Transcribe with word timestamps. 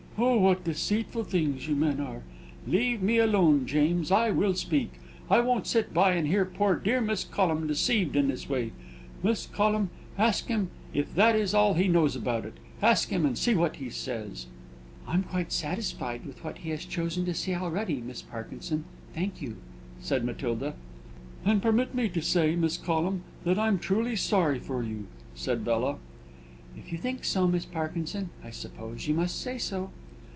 "Oh, 0.23 0.37
what 0.37 0.65
deceitful 0.65 1.23
things 1.23 1.67
you 1.67 1.75
men 1.75 1.99
are! 1.99 2.21
Leave 2.67 3.01
me 3.01 3.17
alone, 3.17 3.65
James; 3.65 4.11
I 4.11 4.29
will 4.29 4.53
speak. 4.53 4.91
I 5.31 5.39
won't 5.39 5.65
sit 5.65 5.95
by 5.95 6.11
and 6.13 6.27
hear 6.27 6.45
poor 6.45 6.75
dear 6.75 7.01
Miss 7.01 7.23
Collum 7.23 7.65
deceived 7.65 8.15
in 8.15 8.27
this 8.27 8.47
way. 8.47 8.71
Miss 9.23 9.47
Collum, 9.47 9.89
ask 10.19 10.45
him 10.45 10.69
if 10.93 11.15
that 11.15 11.35
is 11.35 11.55
all 11.55 11.73
he 11.73 11.87
knows 11.87 12.15
about 12.15 12.45
it. 12.45 12.53
Ask 12.83 13.09
him, 13.09 13.25
and 13.25 13.35
see 13.35 13.55
what 13.55 13.77
he 13.77 13.89
says." 13.89 14.45
"I'm 15.07 15.23
quite 15.23 15.51
satisfied 15.51 16.23
with 16.27 16.43
what 16.43 16.59
he 16.59 16.69
has 16.69 16.85
chosen 16.85 17.25
to 17.25 17.33
say 17.33 17.55
already, 17.55 17.95
Miss 17.99 18.21
Parkinson; 18.21 18.83
thank 19.15 19.41
you," 19.41 19.55
said 20.01 20.23
Matilda. 20.23 20.75
"Then 21.45 21.59
permit 21.61 21.95
me 21.95 22.07
to 22.09 22.21
say, 22.21 22.55
Miss 22.55 22.77
Collum, 22.77 23.23
that 23.43 23.57
I'm 23.57 23.79
truly 23.79 24.15
sorry 24.15 24.59
for 24.59 24.83
you," 24.83 25.07
said 25.33 25.65
Bella. 25.65 25.97
"If 26.77 26.91
you 26.91 26.99
think 26.99 27.23
so, 27.23 27.47
Miss 27.47 27.65
Parkinson, 27.65 28.29
I 28.43 28.51
suppose 28.51 29.07
you 29.07 29.15
must 29.15 29.41
say 29.41 29.57
so." 29.57 29.89